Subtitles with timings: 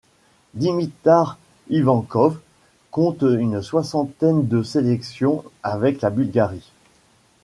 [0.55, 1.37] Dimitar
[1.69, 2.39] Ivankov
[2.89, 6.71] compte une soixantaine de sélections avec la Bulgarie.